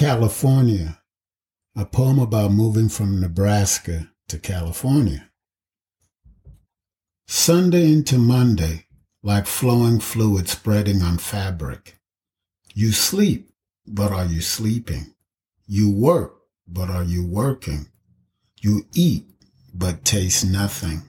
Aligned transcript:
California, 0.00 0.98
a 1.76 1.84
poem 1.84 2.18
about 2.18 2.52
moving 2.52 2.88
from 2.88 3.20
Nebraska 3.20 4.10
to 4.28 4.38
California. 4.38 5.28
Sunday 7.28 7.92
into 7.92 8.16
Monday, 8.16 8.86
like 9.22 9.46
flowing 9.46 10.00
fluid 10.00 10.48
spreading 10.48 11.02
on 11.02 11.18
fabric. 11.18 11.98
You 12.72 12.92
sleep, 12.92 13.50
but 13.86 14.10
are 14.10 14.24
you 14.24 14.40
sleeping? 14.40 15.12
You 15.66 15.90
work, 15.90 16.32
but 16.66 16.88
are 16.88 17.04
you 17.04 17.22
working? 17.22 17.88
You 18.58 18.86
eat, 18.94 19.26
but 19.74 20.06
taste 20.06 20.46
nothing. 20.46 21.02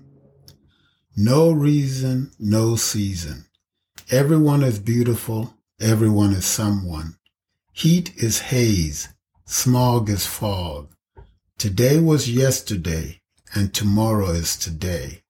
No 1.16 1.54
reason, 1.54 2.34
no 2.38 2.76
season. 2.76 3.46
Everyone 4.10 4.64
is 4.64 4.80
beautiful, 4.80 5.54
everyone 5.80 6.34
is 6.34 6.44
someone. 6.44 7.16
Heat 7.82 8.14
is 8.16 8.42
haze, 8.54 9.08
smog 9.48 10.08
is 10.08 10.28
fog. 10.28 10.94
Today 11.58 12.00
was 12.00 12.30
yesterday, 12.30 13.22
and 13.56 13.74
tomorrow 13.74 14.28
is 14.28 14.56
today. 14.56 15.24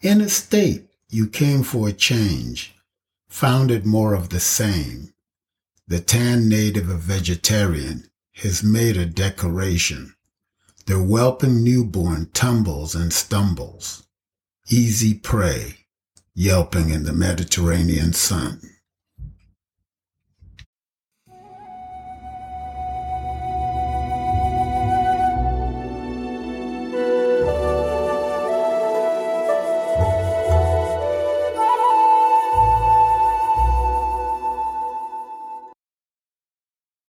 In 0.00 0.20
a 0.20 0.28
state, 0.28 0.86
you 1.08 1.26
came 1.26 1.64
for 1.64 1.88
a 1.88 1.92
change, 1.92 2.76
found 3.28 3.72
it 3.72 3.84
more 3.84 4.14
of 4.14 4.28
the 4.28 4.38
same. 4.38 5.12
The 5.88 5.98
tan 5.98 6.48
native 6.48 6.88
a 6.88 6.94
vegetarian, 6.94 8.08
has 8.34 8.62
made 8.62 8.96
a 8.96 9.04
decoration. 9.04 10.14
The 10.86 11.02
whelping 11.02 11.64
newborn 11.64 12.30
tumbles 12.32 12.94
and 12.94 13.12
stumbles. 13.12 14.06
Easy 14.68 15.14
prey, 15.14 15.78
yelping 16.32 16.90
in 16.90 17.02
the 17.02 17.12
Mediterranean 17.12 18.12
sun. 18.12 18.60